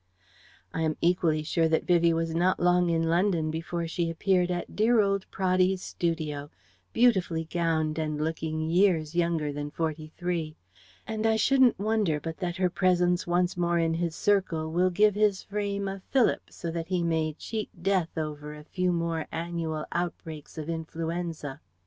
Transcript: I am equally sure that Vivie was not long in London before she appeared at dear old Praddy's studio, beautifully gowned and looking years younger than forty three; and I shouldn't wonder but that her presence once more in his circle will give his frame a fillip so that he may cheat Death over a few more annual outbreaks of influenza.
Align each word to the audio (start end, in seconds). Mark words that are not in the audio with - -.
I 0.73 0.81
am 0.81 0.97
equally 0.99 1.43
sure 1.43 1.67
that 1.67 1.85
Vivie 1.85 2.11
was 2.11 2.33
not 2.33 2.59
long 2.59 2.89
in 2.89 3.03
London 3.03 3.51
before 3.51 3.87
she 3.87 4.09
appeared 4.09 4.49
at 4.49 4.75
dear 4.75 4.99
old 4.99 5.29
Praddy's 5.29 5.83
studio, 5.83 6.49
beautifully 6.91 7.45
gowned 7.45 7.99
and 7.99 8.19
looking 8.19 8.61
years 8.61 9.13
younger 9.13 9.53
than 9.53 9.69
forty 9.69 10.07
three; 10.17 10.55
and 11.05 11.27
I 11.27 11.35
shouldn't 11.35 11.77
wonder 11.77 12.19
but 12.19 12.37
that 12.37 12.57
her 12.57 12.71
presence 12.71 13.27
once 13.27 13.55
more 13.55 13.77
in 13.77 13.93
his 13.93 14.15
circle 14.15 14.71
will 14.71 14.89
give 14.89 15.13
his 15.13 15.43
frame 15.43 15.87
a 15.87 15.99
fillip 16.09 16.49
so 16.51 16.71
that 16.71 16.87
he 16.87 17.03
may 17.03 17.33
cheat 17.35 17.69
Death 17.83 18.17
over 18.17 18.55
a 18.55 18.63
few 18.63 18.91
more 18.91 19.27
annual 19.31 19.85
outbreaks 19.91 20.57
of 20.57 20.67
influenza. 20.67 21.61